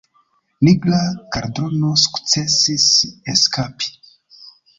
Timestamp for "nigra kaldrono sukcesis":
0.67-2.89